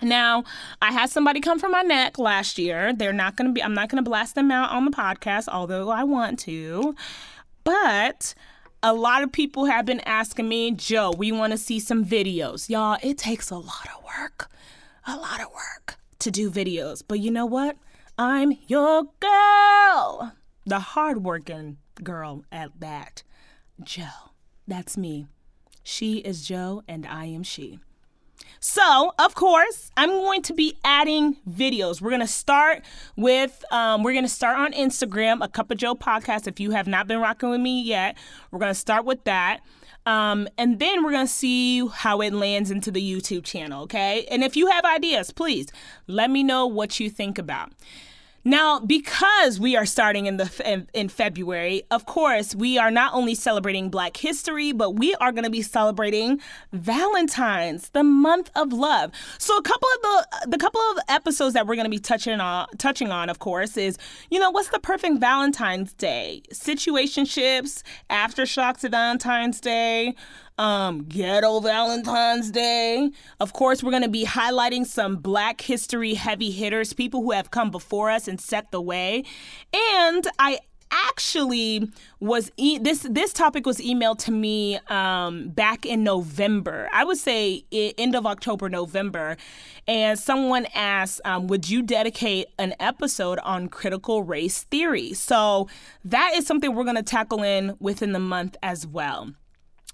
Now, 0.00 0.44
I 0.80 0.92
had 0.92 1.10
somebody 1.10 1.40
come 1.40 1.58
from 1.58 1.72
my 1.72 1.82
neck 1.82 2.18
last 2.18 2.58
year. 2.58 2.92
They're 2.92 3.12
not 3.12 3.34
going 3.34 3.48
to 3.48 3.52
be 3.52 3.62
I'm 3.62 3.74
not 3.74 3.88
going 3.88 4.02
to 4.02 4.08
blast 4.08 4.36
them 4.36 4.52
out 4.52 4.70
on 4.70 4.84
the 4.84 4.92
podcast 4.92 5.48
although 5.48 5.90
I 5.90 6.04
want 6.04 6.38
to. 6.40 6.94
But 7.64 8.34
a 8.82 8.92
lot 8.92 9.22
of 9.22 9.32
people 9.32 9.64
have 9.66 9.84
been 9.86 10.00
asking 10.00 10.48
me, 10.48 10.70
"Joe, 10.70 11.12
we 11.16 11.32
want 11.32 11.52
to 11.52 11.58
see 11.58 11.80
some 11.80 12.04
videos." 12.04 12.68
Y'all, 12.68 12.98
it 13.02 13.18
takes 13.18 13.50
a 13.50 13.56
lot 13.56 13.88
of 13.96 14.04
work. 14.04 14.50
A 15.06 15.16
lot 15.16 15.40
of 15.40 15.48
work 15.52 15.98
to 16.18 16.30
do 16.30 16.50
videos. 16.50 17.02
But 17.06 17.20
you 17.20 17.30
know 17.30 17.46
what? 17.46 17.76
I'm 18.18 18.58
your 18.66 19.04
girl. 19.20 20.32
The 20.66 20.80
hardworking 20.80 21.78
girl 22.02 22.44
at 22.52 22.78
that. 22.80 23.22
Joe. 23.82 24.32
That's 24.66 24.96
me. 24.96 25.26
She 25.82 26.18
is 26.18 26.46
Joe, 26.46 26.82
and 26.86 27.06
I 27.06 27.24
am 27.26 27.42
she. 27.42 27.78
So, 28.60 29.14
of 29.18 29.34
course, 29.34 29.90
I'm 29.96 30.10
going 30.10 30.42
to 30.42 30.52
be 30.52 30.76
adding 30.84 31.36
videos. 31.48 32.00
We're 32.00 32.10
going 32.10 32.20
to 32.20 32.26
start 32.26 32.82
with, 33.16 33.64
um, 33.70 34.02
we're 34.02 34.12
going 34.12 34.24
to 34.24 34.28
start 34.28 34.58
on 34.58 34.72
Instagram, 34.72 35.44
a 35.44 35.48
Cup 35.48 35.70
of 35.70 35.78
Joe 35.78 35.94
podcast. 35.94 36.46
If 36.46 36.58
you 36.60 36.72
have 36.72 36.86
not 36.86 37.06
been 37.06 37.20
rocking 37.20 37.50
with 37.50 37.60
me 37.60 37.82
yet, 37.82 38.16
we're 38.50 38.58
going 38.58 38.72
to 38.72 38.78
start 38.78 39.04
with 39.04 39.24
that. 39.24 39.60
Um, 40.06 40.48
and 40.56 40.78
then 40.78 41.04
we're 41.04 41.12
going 41.12 41.26
to 41.26 41.32
see 41.32 41.86
how 41.86 42.20
it 42.20 42.32
lands 42.32 42.70
into 42.70 42.90
the 42.90 43.02
YouTube 43.02 43.44
channel, 43.44 43.82
okay? 43.82 44.26
And 44.30 44.42
if 44.42 44.56
you 44.56 44.68
have 44.68 44.84
ideas, 44.84 45.30
please 45.32 45.68
let 46.06 46.30
me 46.30 46.42
know 46.42 46.66
what 46.66 46.98
you 46.98 47.10
think 47.10 47.38
about. 47.38 47.72
Now, 48.44 48.80
because 48.80 49.58
we 49.58 49.76
are 49.76 49.84
starting 49.84 50.26
in 50.26 50.36
the 50.36 50.86
in, 50.94 51.08
February, 51.08 51.82
of 51.90 52.06
course, 52.06 52.54
we 52.54 52.78
are 52.78 52.90
not 52.90 53.12
only 53.12 53.34
celebrating 53.34 53.90
Black 53.90 54.16
History, 54.16 54.72
but 54.72 54.92
we 54.92 55.14
are 55.16 55.32
going 55.32 55.44
to 55.44 55.50
be 55.50 55.62
celebrating 55.62 56.40
Valentine's, 56.72 57.90
the 57.90 58.04
month 58.04 58.50
of 58.54 58.72
love. 58.72 59.10
So, 59.38 59.56
a 59.56 59.62
couple 59.62 59.88
of 59.88 60.02
the 60.02 60.48
the 60.50 60.58
couple 60.58 60.80
of 60.80 60.98
episodes 61.08 61.54
that 61.54 61.66
we're 61.66 61.74
going 61.74 61.84
to 61.84 61.90
be 61.90 61.98
touching 61.98 62.40
on 62.40 62.68
touching 62.78 63.10
on, 63.10 63.28
of 63.28 63.38
course, 63.38 63.76
is 63.76 63.98
you 64.30 64.38
know 64.38 64.50
what's 64.50 64.68
the 64.68 64.78
perfect 64.78 65.18
Valentine's 65.18 65.92
Day? 65.92 66.42
Situationships, 66.52 67.82
aftershocks 68.08 68.84
of 68.84 68.92
Valentine's 68.92 69.60
Day 69.60 70.14
um, 70.58 71.04
Ghetto 71.04 71.60
Valentine's 71.60 72.50
Day. 72.50 73.10
Of 73.40 73.52
course, 73.52 73.82
we're 73.82 73.92
going 73.92 74.02
to 74.02 74.08
be 74.08 74.24
highlighting 74.24 74.84
some 74.84 75.16
Black 75.16 75.60
history 75.60 76.14
heavy 76.14 76.50
hitters, 76.50 76.92
people 76.92 77.22
who 77.22 77.30
have 77.30 77.50
come 77.50 77.70
before 77.70 78.10
us 78.10 78.28
and 78.28 78.40
set 78.40 78.70
the 78.70 78.80
way. 78.80 79.24
And 79.72 80.26
I 80.38 80.58
actually 80.90 81.90
was 82.20 82.50
e- 82.56 82.78
this 82.78 83.06
this 83.10 83.32
topic 83.32 83.66
was 83.66 83.78
emailed 83.78 84.18
to 84.18 84.30
me 84.30 84.78
um, 84.88 85.48
back 85.50 85.84
in 85.84 86.02
November. 86.02 86.88
I 86.92 87.04
would 87.04 87.18
say 87.18 87.64
end 87.70 88.14
of 88.14 88.26
October, 88.26 88.68
November, 88.68 89.36
and 89.86 90.18
someone 90.18 90.66
asked, 90.74 91.20
um, 91.24 91.46
"Would 91.48 91.68
you 91.68 91.82
dedicate 91.82 92.48
an 92.58 92.74
episode 92.80 93.38
on 93.40 93.68
critical 93.68 94.22
race 94.22 94.64
theory?" 94.64 95.12
So 95.12 95.68
that 96.04 96.32
is 96.34 96.46
something 96.46 96.74
we're 96.74 96.84
going 96.84 96.96
to 96.96 97.02
tackle 97.02 97.42
in 97.42 97.76
within 97.80 98.12
the 98.12 98.20
month 98.20 98.56
as 98.62 98.86
well. 98.86 99.32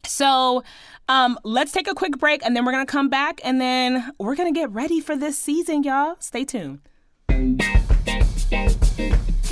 So 0.06 0.62
um, 1.08 1.38
let's 1.44 1.73
take 1.73 1.88
a 1.88 1.94
quick 1.94 2.18
break 2.18 2.44
and 2.44 2.56
then 2.56 2.64
we're 2.64 2.73
going 2.73 2.87
to 2.87 2.90
come 2.90 3.08
back 3.08 3.40
and 3.44 3.61
then 3.61 4.12
we're 4.18 4.37
going 4.37 4.52
to 4.52 4.58
get 4.58 4.70
ready 4.70 5.00
for 5.00 5.16
this 5.16 5.38
season, 5.38 5.82
y'all. 5.82 6.16
Stay 6.18 6.44
tuned. 6.44 6.80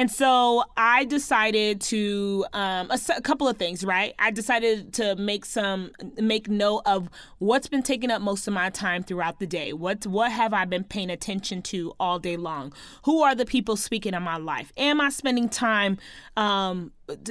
And 0.03 0.11
so 0.11 0.65
I 0.77 1.05
decided 1.05 1.81
to 1.83 2.45
um, 2.55 2.91
a, 2.91 2.99
a, 3.19 3.21
couple 3.21 3.47
of 3.47 3.57
things, 3.57 3.85
right? 3.85 4.17
I 4.19 4.33
decided 4.33 4.93
to 4.95 5.15
make 5.15 5.45
some 5.45 5.93
make 6.17 6.49
note 6.49 6.83
of 6.87 7.09
what's 7.39 7.69
been 7.69 7.85
taking 7.85 8.11
up 8.11 8.21
most 8.21 8.49
of 8.49 8.53
my 8.53 8.69
time 8.71 9.05
throughout 9.05 9.39
the 9.39 9.47
day. 9.47 9.73
What 9.73 10.05
what 10.09 10.33
have 10.33 10.53
I 10.53 10.65
been 10.65 10.83
paying 10.83 11.09
attention 11.09 11.63
to 11.63 11.93
all 12.01 12.19
day 12.19 12.37
long? 12.37 12.73
Who 13.05 13.23
are 13.23 13.37
the 13.37 13.45
people 13.45 13.77
speaking 13.77 14.13
in 14.13 14.25
my 14.25 14.39
life? 14.39 14.73
Am 14.77 15.01
I 15.01 15.09
spending 15.09 15.49
time 15.49 15.99
um, 16.37 16.91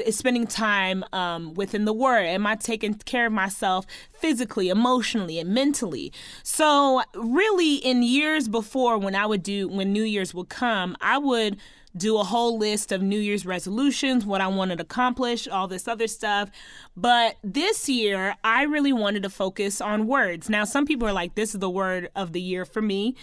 spending 0.10 0.48
time 0.48 1.04
um, 1.12 1.54
within 1.56 1.84
the 1.84 1.92
word? 1.92 2.26
Am 2.26 2.48
I 2.48 2.56
taking 2.56 2.94
care 2.94 3.26
of 3.26 3.34
myself 3.34 3.86
physically, 4.14 4.70
emotionally, 4.70 5.40
and 5.40 5.50
mentally? 5.50 6.14
So 6.44 7.02
really, 7.16 7.76
in 7.76 8.02
years 8.02 8.48
before, 8.48 8.98
when 8.98 9.14
I 9.14 9.26
would 9.26 9.44
do 9.44 9.68
when 9.68 9.92
New 9.92 10.04
Year's 10.04 10.34
would 10.34 10.48
come, 10.48 10.96
I 11.02 11.18
would 11.18 11.58
do 11.96 12.18
a 12.18 12.24
whole 12.24 12.58
list 12.58 12.92
of 12.92 13.02
New 13.02 13.20
Year's 13.20 13.46
resolutions, 13.46 14.26
what 14.26 14.42
I 14.42 14.48
wanted 14.48 14.78
to 14.78 14.84
accomplish, 14.84 15.48
all 15.48 15.68
this 15.68 15.88
other 15.88 16.08
stuff. 16.08 16.50
But 16.96 17.38
this 17.44 17.90
year, 17.90 18.36
I 18.44 18.64
really 18.64 18.94
wanted 18.94 19.24
to 19.24 19.30
focus 19.30 19.82
on 19.82 20.08
words. 20.08 20.50
Now, 20.50 20.64
some 20.64 20.86
people 20.86 21.08
are 21.08 21.14
like, 21.14 21.36
this 21.36 21.54
is 21.54 21.60
the 21.60 21.70
word 21.70 22.10
of 22.16 22.34
the 22.34 22.42
year 22.42 22.66
for 22.66 22.82
me. 22.82 23.16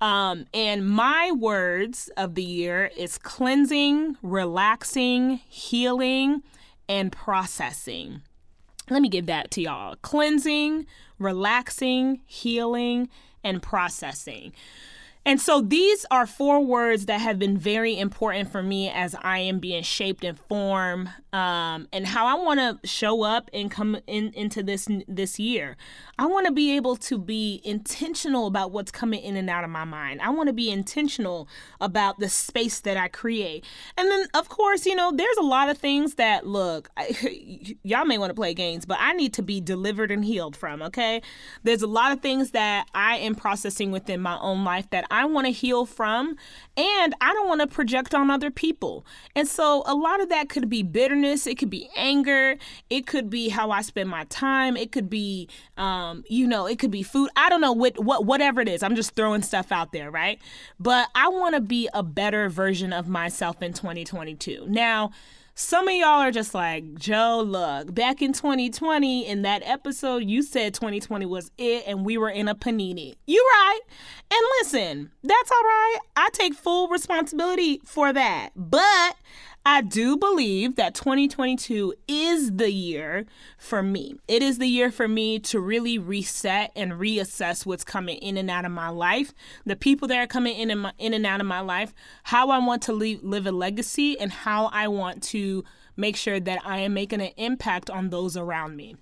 Um, 0.00 0.46
and 0.52 0.88
my 0.88 1.32
words 1.32 2.10
of 2.16 2.34
the 2.34 2.42
year 2.42 2.90
is 2.96 3.16
cleansing, 3.16 4.16
relaxing, 4.22 5.40
healing, 5.48 6.42
and 6.88 7.10
processing. 7.10 8.22
Let 8.90 9.02
me 9.02 9.08
give 9.08 9.26
that 9.26 9.50
to 9.52 9.62
y'all 9.62 9.96
cleansing, 10.02 10.86
relaxing, 11.18 12.20
healing, 12.26 13.08
and 13.42 13.62
processing. 13.62 14.52
And 15.26 15.40
so 15.40 15.60
these 15.60 16.06
are 16.08 16.24
four 16.24 16.64
words 16.64 17.06
that 17.06 17.20
have 17.20 17.36
been 17.36 17.58
very 17.58 17.98
important 17.98 18.52
for 18.52 18.62
me 18.62 18.88
as 18.88 19.16
I 19.22 19.40
am 19.40 19.58
being 19.58 19.82
shaped 19.82 20.22
and 20.22 20.38
formed 20.38 21.08
um, 21.32 21.88
and 21.92 22.06
how 22.06 22.26
I 22.26 22.34
want 22.42 22.60
to 22.60 22.88
show 22.88 23.22
up 23.22 23.50
and 23.52 23.70
come 23.70 23.98
in 24.06 24.32
into 24.34 24.62
this 24.62 24.88
this 25.08 25.38
year. 25.38 25.76
I 26.18 26.26
want 26.26 26.46
to 26.46 26.52
be 26.52 26.74
able 26.76 26.96
to 26.96 27.18
be 27.18 27.60
intentional 27.64 28.46
about 28.46 28.70
what's 28.70 28.90
coming 28.90 29.20
in 29.20 29.36
and 29.36 29.50
out 29.50 29.64
of 29.64 29.68
my 29.68 29.84
mind. 29.84 30.22
I 30.22 30.30
want 30.30 30.46
to 30.46 30.54
be 30.54 30.70
intentional 30.70 31.46
about 31.78 32.20
the 32.20 32.28
space 32.28 32.80
that 32.80 32.96
I 32.96 33.08
create. 33.08 33.64
And 33.98 34.10
then, 34.10 34.28
of 34.32 34.48
course, 34.48 34.86
you 34.86 34.94
know, 34.94 35.12
there's 35.12 35.36
a 35.36 35.42
lot 35.42 35.68
of 35.68 35.76
things 35.76 36.14
that 36.14 36.46
look, 36.46 36.88
I, 36.96 37.76
y'all 37.82 38.06
may 38.06 38.16
want 38.16 38.30
to 38.30 38.34
play 38.34 38.54
games, 38.54 38.86
but 38.86 38.96
I 39.00 39.12
need 39.12 39.34
to 39.34 39.42
be 39.42 39.60
delivered 39.60 40.10
and 40.10 40.24
healed 40.24 40.56
from, 40.56 40.80
okay? 40.82 41.20
There's 41.64 41.82
a 41.82 41.86
lot 41.86 42.12
of 42.12 42.20
things 42.20 42.52
that 42.52 42.86
I 42.94 43.16
am 43.16 43.34
processing 43.34 43.90
within 43.90 44.22
my 44.22 44.38
own 44.38 44.64
life 44.64 44.88
that 44.90 45.04
I 45.10 45.15
want 45.24 45.46
to 45.46 45.52
heal 45.52 45.86
from, 45.86 46.36
and 46.76 47.14
I 47.20 47.32
don't 47.32 47.48
want 47.48 47.62
to 47.62 47.66
project 47.66 48.14
on 48.14 48.30
other 48.30 48.50
people. 48.50 49.06
And 49.34 49.48
so, 49.48 49.82
a 49.86 49.94
lot 49.94 50.20
of 50.20 50.28
that 50.28 50.48
could 50.48 50.68
be 50.68 50.82
bitterness, 50.82 51.46
it 51.46 51.58
could 51.58 51.70
be 51.70 51.88
anger, 51.96 52.56
it 52.90 53.06
could 53.06 53.30
be 53.30 53.48
how 53.48 53.70
I 53.70 53.82
spend 53.82 54.10
my 54.10 54.24
time, 54.24 54.76
it 54.76 54.92
could 54.92 55.08
be, 55.08 55.48
um, 55.76 56.24
you 56.28 56.46
know, 56.46 56.66
it 56.66 56.78
could 56.78 56.90
be 56.90 57.02
food. 57.02 57.30
I 57.36 57.48
don't 57.48 57.60
know 57.60 57.72
what, 57.72 57.98
what 57.98 58.24
whatever 58.24 58.60
it 58.60 58.68
is. 58.68 58.82
I'm 58.82 58.96
just 58.96 59.14
throwing 59.16 59.42
stuff 59.42 59.72
out 59.72 59.92
there, 59.92 60.10
right? 60.10 60.40
But 60.78 61.08
I 61.14 61.28
want 61.28 61.54
to 61.54 61.60
be 61.60 61.88
a 61.94 62.02
better 62.02 62.48
version 62.48 62.92
of 62.92 63.08
myself 63.08 63.62
in 63.62 63.72
2022. 63.72 64.66
Now, 64.68 65.12
some 65.58 65.88
of 65.88 65.94
y'all 65.94 66.20
are 66.20 66.30
just 66.30 66.52
like, 66.52 66.96
Joe, 66.96 67.42
look, 67.44 67.94
back 67.94 68.20
in 68.20 68.34
2020, 68.34 69.26
in 69.26 69.40
that 69.40 69.62
episode, 69.64 70.22
you 70.24 70.42
said 70.42 70.74
2020 70.74 71.24
was 71.24 71.50
it 71.56 71.84
and 71.86 72.04
we 72.04 72.18
were 72.18 72.28
in 72.28 72.46
a 72.46 72.54
panini. 72.54 73.14
You 73.26 73.42
right. 73.54 73.80
And 74.30 74.40
listen, 74.60 75.10
that's 75.24 75.50
all 75.50 75.62
right. 75.62 75.96
I 76.14 76.28
take 76.34 76.52
full 76.52 76.88
responsibility 76.88 77.80
for 77.86 78.12
that. 78.12 78.50
But 78.54 79.16
I 79.68 79.80
do 79.80 80.16
believe 80.16 80.76
that 80.76 80.94
2022 80.94 81.92
is 82.06 82.52
the 82.52 82.70
year 82.70 83.26
for 83.58 83.82
me. 83.82 84.14
It 84.28 84.40
is 84.40 84.58
the 84.58 84.68
year 84.68 84.92
for 84.92 85.08
me 85.08 85.40
to 85.40 85.58
really 85.58 85.98
reset 85.98 86.70
and 86.76 86.92
reassess 86.92 87.66
what's 87.66 87.82
coming 87.82 88.18
in 88.18 88.36
and 88.36 88.48
out 88.48 88.64
of 88.64 88.70
my 88.70 88.90
life, 88.90 89.34
the 89.64 89.74
people 89.74 90.06
that 90.06 90.18
are 90.18 90.28
coming 90.28 90.56
in 90.56 90.70
and, 90.70 90.82
my, 90.82 90.92
in 90.98 91.12
and 91.14 91.26
out 91.26 91.40
of 91.40 91.48
my 91.48 91.58
life, 91.58 91.92
how 92.22 92.50
I 92.50 92.58
want 92.58 92.80
to 92.82 92.92
leave, 92.92 93.24
live 93.24 93.44
a 93.44 93.50
legacy, 93.50 94.16
and 94.20 94.30
how 94.30 94.66
I 94.66 94.86
want 94.86 95.20
to 95.24 95.64
make 95.96 96.14
sure 96.14 96.38
that 96.38 96.60
I 96.64 96.78
am 96.78 96.94
making 96.94 97.20
an 97.20 97.32
impact 97.36 97.90
on 97.90 98.10
those 98.10 98.36
around 98.36 98.76
me. 98.76 98.94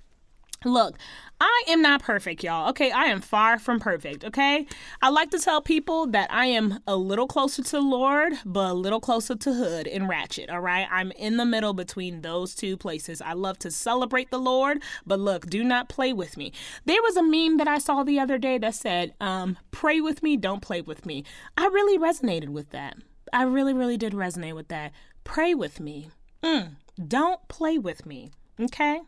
Look, 0.65 0.97
I 1.41 1.65
am 1.69 1.83
not 1.83 2.03
perfect, 2.03 2.43
y'all. 2.43 2.71
Okay, 2.71 2.91
I 2.91 3.05
am 3.05 3.21
far 3.21 3.59
from 3.59 3.81
perfect. 3.81 4.25
Okay, 4.25 4.67
I 5.03 5.11
like 5.11 5.31
to 5.31 5.39
tell 5.39 5.61
people 5.61 6.07
that 6.07 6.33
I 6.33 6.47
am 6.47 6.81
a 6.87 6.97
little 6.97 7.27
closer 7.27 7.63
to 7.63 7.81
Lord, 7.81 8.35
but 8.47 8.71
a 8.71 8.75
little 8.75 9.01
closer 9.01 9.35
to 9.35 9.53
Hood 9.53 9.87
and 9.87 10.09
Ratchet. 10.09 10.49
All 10.49 10.61
right, 10.61 10.87
I'm 10.91 11.11
in 11.13 11.37
the 11.37 11.45
middle 11.45 11.75
between 11.75 12.23
those 12.23 12.55
two 12.55 12.77
places. 12.77 13.21
I 13.21 13.35
love 13.35 13.59
to 13.61 13.71
celebrate 13.71 14.31
the 14.31 14.39
Lord, 14.39 14.83
but 15.05 15.21
look, 15.21 15.47
do 15.47 15.63
not 15.65 15.89
play 15.89 16.13
with 16.13 16.37
me. 16.37 16.53
There 16.85 17.03
was 17.03 17.17
a 17.17 17.23
meme 17.23 17.59
that 17.59 17.69
I 17.69 17.79
saw 17.79 18.03
the 18.03 18.21
other 18.21 18.39
day 18.39 18.57
that 18.59 18.75
said, 18.75 19.15
um, 19.21 19.59
"Pray 19.71 20.01
with 20.01 20.23
me, 20.23 20.37
don't 20.37 20.63
play 20.63 20.81
with 20.81 21.05
me." 21.05 21.25
I 21.59 21.67
really 21.67 21.99
resonated 21.99 22.49
with 22.49 22.71
that. 22.71 22.97
I 23.33 23.43
really, 23.43 23.75
really 23.75 23.97
did 23.97 24.13
resonate 24.13 24.55
with 24.55 24.69
that. 24.69 24.93
Pray 25.25 25.55
with 25.55 25.81
me. 25.81 26.11
Mm, 26.43 26.77
don't 27.09 27.47
play 27.49 27.77
with 27.79 28.07
me. 28.07 28.31
Okay. 28.61 29.01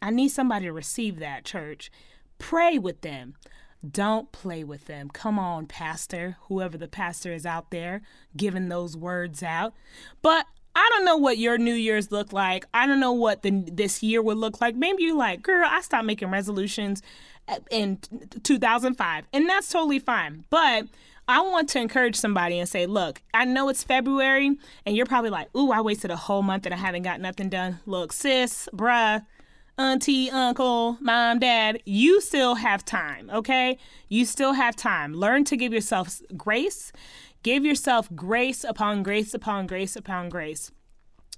I 0.00 0.10
need 0.10 0.28
somebody 0.28 0.66
to 0.66 0.72
receive 0.72 1.18
that, 1.18 1.44
church. 1.44 1.90
Pray 2.38 2.78
with 2.78 3.00
them. 3.00 3.34
Don't 3.88 4.32
play 4.32 4.64
with 4.64 4.86
them. 4.86 5.08
Come 5.08 5.38
on, 5.38 5.66
pastor, 5.66 6.36
whoever 6.42 6.76
the 6.76 6.88
pastor 6.88 7.32
is 7.32 7.46
out 7.46 7.70
there 7.70 8.02
giving 8.36 8.68
those 8.68 8.96
words 8.96 9.42
out. 9.42 9.72
But 10.20 10.46
I 10.74 10.88
don't 10.92 11.04
know 11.04 11.16
what 11.16 11.38
your 11.38 11.58
New 11.58 11.74
Year's 11.74 12.10
look 12.10 12.32
like. 12.32 12.66
I 12.74 12.86
don't 12.86 13.00
know 13.00 13.12
what 13.12 13.42
the, 13.42 13.50
this 13.50 14.02
year 14.02 14.22
would 14.22 14.36
look 14.36 14.60
like. 14.60 14.74
Maybe 14.74 15.04
you're 15.04 15.16
like, 15.16 15.42
girl, 15.42 15.66
I 15.68 15.80
stopped 15.80 16.06
making 16.06 16.30
resolutions 16.30 17.02
in 17.70 17.98
2005, 18.42 19.24
and 19.32 19.48
that's 19.48 19.68
totally 19.68 19.98
fine. 19.98 20.44
But 20.50 20.86
I 21.26 21.40
want 21.40 21.68
to 21.70 21.80
encourage 21.80 22.16
somebody 22.16 22.58
and 22.58 22.68
say, 22.68 22.86
look, 22.86 23.20
I 23.34 23.44
know 23.44 23.68
it's 23.68 23.82
February, 23.82 24.56
and 24.86 24.96
you're 24.96 25.06
probably 25.06 25.30
like, 25.30 25.54
ooh, 25.56 25.70
I 25.70 25.80
wasted 25.80 26.10
a 26.10 26.16
whole 26.16 26.42
month 26.42 26.64
and 26.64 26.74
I 26.74 26.78
haven't 26.78 27.02
got 27.02 27.20
nothing 27.20 27.48
done. 27.48 27.80
Look, 27.84 28.12
sis, 28.12 28.68
bruh, 28.72 29.24
auntie, 29.78 30.30
uncle, 30.30 30.98
mom, 31.00 31.38
dad, 31.38 31.80
you 31.84 32.20
still 32.20 32.56
have 32.56 32.84
time, 32.84 33.30
okay? 33.32 33.78
You 34.08 34.24
still 34.24 34.54
have 34.54 34.76
time. 34.76 35.14
Learn 35.14 35.44
to 35.44 35.56
give 35.56 35.72
yourself 35.72 36.20
grace. 36.36 36.92
Give 37.42 37.64
yourself 37.64 38.08
grace 38.14 38.64
upon 38.64 39.02
grace 39.02 39.32
upon 39.32 39.66
grace 39.66 39.94
upon 39.94 40.28
grace. 40.28 40.72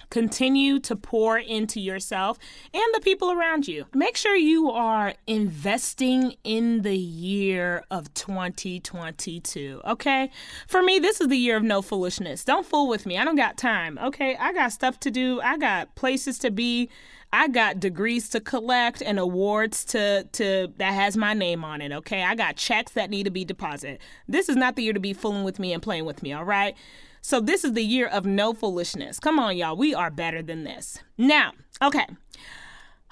Continue 0.08 0.80
to 0.80 0.96
pour 0.96 1.38
into 1.38 1.78
yourself 1.78 2.36
and 2.74 2.82
the 2.94 3.00
people 3.00 3.30
around 3.30 3.68
you. 3.68 3.84
Make 3.94 4.16
sure 4.16 4.34
you 4.34 4.70
are 4.70 5.14
investing 5.28 6.34
in 6.42 6.82
the 6.82 6.96
year 6.96 7.84
of 7.92 8.12
2022, 8.14 9.82
okay? 9.84 10.30
For 10.66 10.82
me, 10.82 10.98
this 10.98 11.20
is 11.20 11.28
the 11.28 11.36
year 11.36 11.56
of 11.56 11.62
no 11.62 11.80
foolishness. 11.80 12.44
Don't 12.44 12.66
fool 12.66 12.88
with 12.88 13.06
me. 13.06 13.18
I 13.18 13.24
don't 13.24 13.36
got 13.36 13.56
time, 13.56 13.98
okay? 14.02 14.36
I 14.36 14.52
got 14.52 14.72
stuff 14.72 14.98
to 15.00 15.12
do, 15.12 15.40
I 15.42 15.56
got 15.58 15.94
places 15.94 16.38
to 16.40 16.50
be. 16.50 16.88
I 17.32 17.48
got 17.48 17.78
degrees 17.78 18.28
to 18.30 18.40
collect 18.40 19.02
and 19.02 19.18
awards 19.18 19.84
to 19.86 20.24
to 20.32 20.72
that 20.78 20.92
has 20.92 21.16
my 21.16 21.32
name 21.32 21.64
on 21.64 21.80
it, 21.80 21.92
okay? 21.92 22.24
I 22.24 22.34
got 22.34 22.56
checks 22.56 22.92
that 22.92 23.10
need 23.10 23.24
to 23.24 23.30
be 23.30 23.44
deposited. 23.44 24.00
This 24.28 24.48
is 24.48 24.56
not 24.56 24.76
the 24.76 24.82
year 24.82 24.92
to 24.92 25.00
be 25.00 25.12
fooling 25.12 25.44
with 25.44 25.58
me 25.58 25.72
and 25.72 25.82
playing 25.82 26.04
with 26.04 26.22
me, 26.22 26.32
all 26.32 26.44
right? 26.44 26.74
So 27.22 27.40
this 27.40 27.64
is 27.64 27.74
the 27.74 27.84
year 27.84 28.06
of 28.06 28.24
no 28.24 28.52
foolishness. 28.54 29.20
Come 29.20 29.38
on, 29.38 29.56
y'all. 29.56 29.76
We 29.76 29.94
are 29.94 30.10
better 30.10 30.42
than 30.42 30.64
this. 30.64 30.98
Now, 31.18 31.52
okay. 31.82 32.06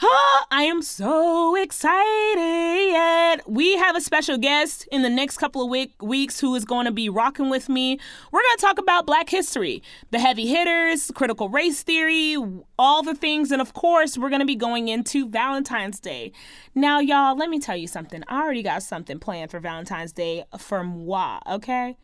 I 0.00 0.62
am 0.62 0.82
so 0.82 1.56
excited. 1.56 3.42
We 3.46 3.76
have 3.76 3.96
a 3.96 4.00
special 4.00 4.38
guest 4.38 4.88
in 4.92 5.02
the 5.02 5.10
next 5.10 5.38
couple 5.38 5.62
of 5.62 5.68
week, 5.68 6.00
weeks 6.00 6.38
who 6.38 6.54
is 6.54 6.64
going 6.64 6.86
to 6.86 6.92
be 6.92 7.08
rocking 7.08 7.50
with 7.50 7.68
me. 7.68 7.98
We're 8.30 8.40
going 8.40 8.56
to 8.56 8.60
talk 8.60 8.78
about 8.78 9.06
Black 9.06 9.28
history, 9.28 9.82
the 10.10 10.20
heavy 10.20 10.46
hitters, 10.46 11.10
critical 11.14 11.48
race 11.48 11.82
theory, 11.82 12.36
all 12.78 13.02
the 13.02 13.14
things. 13.14 13.50
And 13.50 13.60
of 13.60 13.74
course, 13.74 14.16
we're 14.16 14.30
going 14.30 14.40
to 14.40 14.46
be 14.46 14.56
going 14.56 14.88
into 14.88 15.28
Valentine's 15.28 15.98
Day. 15.98 16.32
Now, 16.74 17.00
y'all, 17.00 17.36
let 17.36 17.50
me 17.50 17.58
tell 17.58 17.76
you 17.76 17.88
something. 17.88 18.22
I 18.28 18.40
already 18.40 18.62
got 18.62 18.82
something 18.82 19.18
planned 19.18 19.50
for 19.50 19.58
Valentine's 19.58 20.12
Day 20.12 20.44
for 20.58 20.84
moi, 20.84 21.40
okay? 21.46 21.96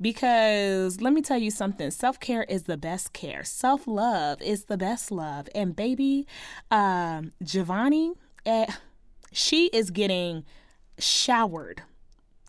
Because 0.00 1.00
let 1.00 1.12
me 1.12 1.22
tell 1.22 1.38
you 1.38 1.50
something 1.50 1.90
self 1.90 2.20
care 2.20 2.44
is 2.44 2.64
the 2.64 2.76
best 2.76 3.12
care, 3.12 3.42
self 3.44 3.86
love 3.86 4.40
is 4.40 4.64
the 4.64 4.76
best 4.76 5.10
love. 5.10 5.48
And 5.54 5.74
baby, 5.74 6.26
um, 6.70 7.32
Giovanni, 7.42 8.12
eh, 8.46 8.66
she 9.32 9.66
is 9.66 9.90
getting 9.90 10.44
showered 10.98 11.82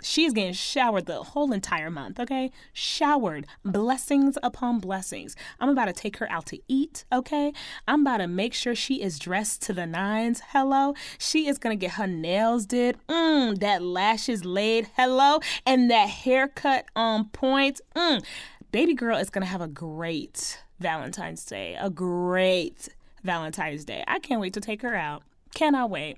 she 0.01 0.25
is 0.25 0.33
getting 0.33 0.53
showered 0.53 1.05
the 1.05 1.23
whole 1.23 1.51
entire 1.51 1.89
month, 1.89 2.19
okay? 2.19 2.51
Showered. 2.73 3.47
Blessings 3.65 4.37
upon 4.41 4.79
blessings. 4.79 5.35
I'm 5.59 5.69
about 5.69 5.85
to 5.85 5.93
take 5.93 6.17
her 6.17 6.31
out 6.31 6.45
to 6.47 6.59
eat, 6.67 7.05
okay? 7.11 7.51
I'm 7.87 8.01
about 8.01 8.17
to 8.17 8.27
make 8.27 8.53
sure 8.53 8.75
she 8.75 9.01
is 9.01 9.19
dressed 9.19 9.61
to 9.63 9.73
the 9.73 9.85
nines. 9.85 10.41
Hello. 10.49 10.93
She 11.17 11.47
is 11.47 11.57
going 11.57 11.77
to 11.77 11.79
get 11.79 11.95
her 11.95 12.07
nails 12.07 12.65
did. 12.65 12.97
Mmm, 13.07 13.59
that 13.59 13.81
lashes 13.81 14.45
laid. 14.45 14.89
Hello. 14.95 15.39
And 15.65 15.91
that 15.91 16.09
haircut 16.09 16.85
on 16.95 17.25
point. 17.29 17.81
Mmm. 17.95 18.23
Baby 18.71 18.93
girl 18.93 19.17
is 19.17 19.29
going 19.29 19.41
to 19.41 19.51
have 19.51 19.61
a 19.61 19.67
great 19.67 20.61
Valentine's 20.79 21.43
Day. 21.43 21.75
A 21.79 21.89
great 21.89 22.89
Valentine's 23.23 23.83
Day. 23.83 24.03
I 24.07 24.19
can't 24.19 24.39
wait 24.39 24.53
to 24.53 24.61
take 24.61 24.81
her 24.83 24.95
out. 24.95 25.23
Cannot 25.55 25.89
wait. 25.89 26.17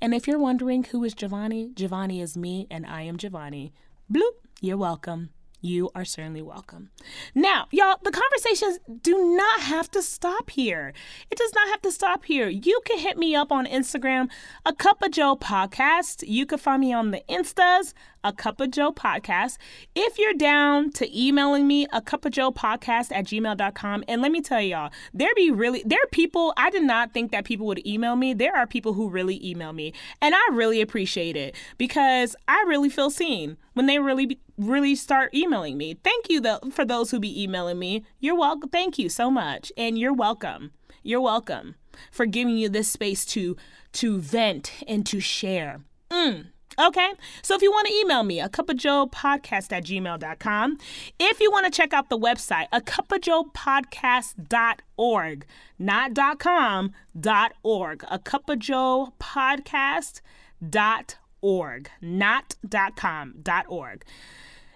And 0.00 0.14
if 0.14 0.26
you're 0.26 0.38
wondering 0.38 0.84
who 0.84 1.04
is 1.04 1.14
Giovanni, 1.14 1.70
Giovanni 1.74 2.20
is 2.20 2.36
me 2.36 2.66
and 2.70 2.86
I 2.86 3.02
am 3.02 3.16
Giovanni. 3.16 3.72
Bloop, 4.12 4.34
you're 4.60 4.76
welcome 4.76 5.30
you 5.60 5.90
are 5.94 6.04
certainly 6.04 6.42
welcome. 6.42 6.90
Now, 7.34 7.66
y'all, 7.70 7.96
the 8.02 8.10
conversations 8.10 8.78
do 9.02 9.36
not 9.36 9.60
have 9.60 9.90
to 9.92 10.02
stop 10.02 10.50
here. 10.50 10.92
It 11.30 11.38
does 11.38 11.52
not 11.54 11.68
have 11.68 11.82
to 11.82 11.92
stop 11.92 12.24
here. 12.24 12.48
You 12.48 12.80
can 12.84 12.98
hit 12.98 13.18
me 13.18 13.34
up 13.34 13.52
on 13.52 13.66
Instagram, 13.66 14.30
a 14.64 14.72
cup 14.72 15.02
of 15.02 15.10
Joe 15.10 15.36
podcast. 15.36 16.24
You 16.26 16.46
can 16.46 16.58
find 16.58 16.80
me 16.80 16.92
on 16.92 17.10
the 17.10 17.22
Instas, 17.28 17.94
a 18.24 18.32
cup 18.32 18.60
of 18.60 18.70
Joe 18.70 18.92
podcast. 18.92 19.58
If 19.94 20.18
you're 20.18 20.34
down 20.34 20.92
to 20.92 21.18
emailing 21.18 21.66
me, 21.66 21.86
a 21.92 22.00
cup 22.00 22.24
of 22.24 22.32
Joe 22.32 22.50
podcast 22.50 23.12
at 23.12 23.26
gmail.com. 23.26 24.04
And 24.08 24.22
let 24.22 24.32
me 24.32 24.40
tell 24.40 24.60
y'all, 24.60 24.90
there 25.14 25.30
be 25.36 25.50
really, 25.50 25.82
there 25.84 25.98
are 26.02 26.10
people, 26.10 26.52
I 26.56 26.70
did 26.70 26.82
not 26.82 27.12
think 27.12 27.32
that 27.32 27.44
people 27.44 27.66
would 27.66 27.86
email 27.86 28.16
me. 28.16 28.34
There 28.34 28.56
are 28.56 28.66
people 28.66 28.94
who 28.94 29.08
really 29.08 29.44
email 29.46 29.72
me. 29.72 29.92
And 30.20 30.34
I 30.34 30.48
really 30.52 30.80
appreciate 30.80 31.36
it 31.36 31.54
because 31.78 32.36
I 32.48 32.64
really 32.66 32.88
feel 32.88 33.10
seen 33.10 33.56
when 33.80 33.86
they 33.86 33.98
really 33.98 34.38
really 34.58 34.94
start 34.94 35.34
emailing 35.34 35.78
me. 35.78 35.94
Thank 36.04 36.28
you 36.28 36.38
though 36.42 36.58
for 36.70 36.84
those 36.84 37.10
who 37.10 37.18
be 37.18 37.42
emailing 37.42 37.78
me. 37.78 38.04
You're 38.18 38.36
welcome. 38.36 38.68
Thank 38.68 38.98
you 38.98 39.08
so 39.08 39.30
much, 39.30 39.72
and 39.74 39.98
you're 39.98 40.12
welcome. 40.12 40.72
You're 41.02 41.22
welcome 41.22 41.76
for 42.12 42.26
giving 42.26 42.58
you 42.58 42.68
this 42.68 42.88
space 42.88 43.24
to 43.26 43.56
to 43.92 44.18
vent 44.18 44.74
and 44.86 45.06
to 45.06 45.18
share. 45.18 45.80
Mm. 46.10 46.48
Okay, 46.78 47.12
so 47.40 47.54
if 47.54 47.62
you 47.62 47.70
want 47.70 47.86
to 47.86 47.94
email 47.94 48.22
me, 48.22 48.38
a 48.38 48.50
cup 48.50 48.68
of 48.68 48.76
joe 48.76 49.06
podcast 49.10 49.72
at 49.72 49.86
gmail.com. 49.86 50.76
If 51.18 51.40
you 51.40 51.50
want 51.50 51.64
to 51.64 51.72
check 51.72 51.94
out 51.94 52.10
the 52.10 52.18
website, 52.18 52.66
a 52.72 52.82
cup 52.82 53.10
of 53.12 53.22
joe 53.22 53.44
podcast.org, 53.54 55.46
not 55.78 56.12
dot 56.12 56.38
com, 56.38 56.92
dot 57.18 57.52
org. 57.62 58.04
A 58.10 58.18
cup 58.18 58.50
of 58.50 58.58
joe 58.58 59.14
podcast 59.18 60.20
dot 60.68 61.16
org, 61.40 61.90
not 62.00 62.54
dot 62.68 62.96
com, 62.96 63.34
dot 63.42 63.66
org. 63.68 64.04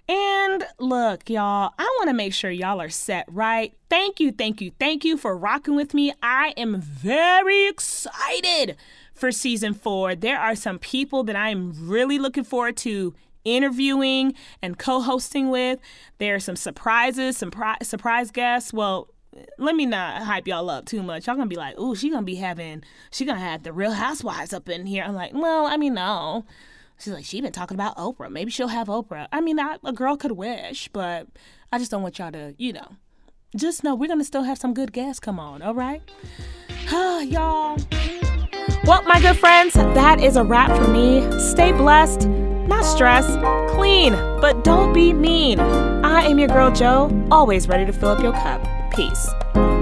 And 0.07 0.65
look, 0.79 1.31
y'all, 1.31 1.73
I 1.79 1.97
want 1.99 2.09
to 2.09 2.15
make 2.15 2.35
sure 2.35 2.51
y'all 2.51 2.81
are 2.81 2.91
set 2.91 3.25
right. 3.29 3.73
Thank 3.89 4.21
you, 4.21 4.33
thank 4.33 4.61
you, 4.61 4.71
thank 4.79 5.05
you 5.05 5.17
for 5.17 5.37
rocking 5.37 5.77
with 5.77 5.95
me. 5.95 6.13
I 6.23 6.53
am 6.59 6.81
very 6.81 7.67
excited 7.67 8.77
for 9.15 9.33
season 9.33 9.73
four. 9.73 10.15
There 10.15 10.39
are 10.39 10.55
some 10.55 10.79
people 10.79 11.25
that 11.25 11.37
I'm 11.37 11.73
really 11.89 12.19
looking 12.19 12.45
forward 12.45 12.77
to 12.79 13.15
interviewing 13.45 14.35
and 14.61 14.79
co 14.79 15.01
hosting 15.01 15.49
with. 15.49 15.79
There 16.19 16.35
are 16.35 16.41
some 16.41 16.57
surprises, 16.57 17.39
some 17.39 17.51
pri- 17.51 17.79
surprise 17.83 18.31
guests. 18.31 18.73
Well, 18.75 19.09
let 19.59 19.75
me 19.75 19.87
not 19.87 20.23
hype 20.23 20.47
y'all 20.47 20.71
up 20.71 20.87
too 20.87 21.03
much. 21.03 21.27
Y'all 21.27 21.37
gonna 21.37 21.49
be 21.49 21.57
like, 21.57 21.79
"Ooh, 21.79 21.95
she 21.95 22.11
gonna 22.11 22.23
be 22.23 22.37
having, 22.37 22.83
she 23.11 23.25
gonna 23.25 23.41
have 23.41 23.63
the 23.63 23.73
Real 23.73 23.93
Housewives 23.93 24.53
up 24.53 24.69
in 24.69 24.87
here." 24.87 25.05
I'm 25.05 25.15
like, 25.15 25.33
well, 25.35 25.67
I 25.67 25.77
mean, 25.77 25.95
no. 25.95 26.45
She's 26.99 27.13
like, 27.13 27.25
she 27.25 27.41
been 27.41 27.53
talking 27.53 27.75
about 27.75 27.97
Oprah. 27.97 28.31
Maybe 28.31 28.51
she'll 28.51 28.69
have 28.69 28.87
Oprah. 28.87 29.27
I 29.33 29.41
mean, 29.41 29.59
I, 29.59 29.79
a 29.85 29.93
girl 29.93 30.17
could 30.17 30.33
wish, 30.33 30.89
but 30.93 31.27
I 31.73 31.79
just 31.79 31.91
don't 31.91 32.03
want 32.03 32.19
y'all 32.19 32.31
to, 32.33 32.55
you 32.57 32.73
know, 32.73 32.97
just 33.57 33.85
know 33.85 33.95
we're 33.95 34.09
gonna 34.09 34.25
still 34.25 34.45
have 34.45 34.59
some 34.59 34.75
good 34.75 34.93
guests 34.93 35.21
come 35.21 35.41
on. 35.41 35.63
All 35.63 35.75
right, 35.75 36.03
y'all. 36.91 37.79
Well, 38.85 39.03
my 39.05 39.21
good 39.21 39.39
friends, 39.39 39.75
that 39.75 40.21
is 40.21 40.37
a 40.37 40.45
wrap 40.45 40.71
for 40.77 40.89
me. 40.91 41.23
Stay 41.39 41.73
blessed, 41.73 42.29
not 42.29 42.85
stressed, 42.85 43.39
clean, 43.75 44.13
but 44.41 44.63
don't 44.63 44.93
be 44.93 45.13
mean. 45.13 45.59
I 45.59 46.23
am 46.23 46.39
your 46.39 46.49
girl 46.49 46.71
Joe, 46.71 47.11
always 47.31 47.67
ready 47.67 47.87
to 47.87 47.93
fill 47.93 48.11
up 48.11 48.23
your 48.23 48.33
cup. 48.33 48.74
Peace. 48.95 49.74